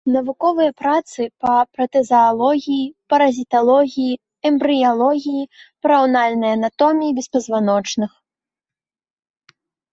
[0.13, 4.17] Навуковыя працы па протазаалогіі, паразіталогіі,
[4.51, 5.41] эмбрыялогіі,
[5.85, 8.11] параўнальнай анатоміі беспазваночных.